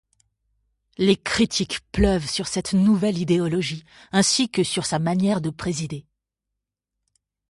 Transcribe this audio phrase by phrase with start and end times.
[0.97, 6.07] Les critiques pleuvent sur cette nouvelle idéologie ainsi que sur sa manière de présider.